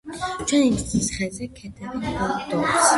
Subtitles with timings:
[0.51, 2.87] ჩვენი მსხლის ხეზე ქედანი ბუდობს.